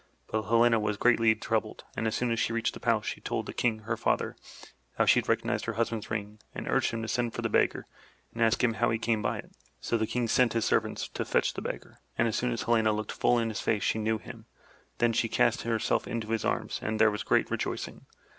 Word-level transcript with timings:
But 0.29 0.41
Helena 0.41 0.79
was 0.79 0.97
greatly 0.97 1.35
troubled, 1.35 1.83
and 1.95 2.07
as 2.07 2.15
soon 2.15 2.31
as 2.31 2.39
she 2.39 2.53
reached 2.53 2.73
the 2.73 2.79
palace, 2.79 3.05
she 3.05 3.21
told 3.21 3.45
the 3.45 3.53
King, 3.53 3.81
her 3.81 3.95
father, 3.95 4.35
how 4.97 5.05
she 5.05 5.19
had 5.19 5.29
recognized 5.29 5.65
her 5.65 5.73
husband's 5.73 6.09
ring 6.09 6.39
and 6.55 6.67
urged 6.67 6.89
him 6.89 7.03
to 7.03 7.07
send 7.07 7.35
for 7.35 7.43
the 7.43 7.49
beggar 7.49 7.85
and 8.33 8.41
ask 8.41 8.63
him 8.63 8.73
how 8.73 8.89
he 8.89 8.97
came 8.97 9.21
by 9.21 9.37
it. 9.37 9.51
So 9.79 9.99
the 9.99 10.07
King 10.07 10.27
sent 10.27 10.53
his 10.53 10.65
servants 10.65 11.07
to 11.09 11.23
fetch 11.23 11.53
the 11.53 11.61
beggar, 11.61 11.99
and 12.17 12.27
as 12.27 12.35
soon 12.35 12.51
as 12.51 12.63
Helena 12.63 12.91
looked 12.91 13.11
full 13.11 13.37
in 13.37 13.49
his 13.49 13.61
face 13.61 13.83
she 13.83 13.99
knew 13.99 14.17
him. 14.17 14.47
Then 14.97 15.13
she 15.13 15.29
cast 15.29 15.61
herself 15.61 16.07
into 16.07 16.29
his 16.31 16.43
arms 16.43 16.79
and 16.81 16.97
there 16.99 17.11
was 17.11 17.21
great 17.21 17.51
rejoicing. 17.51 18.07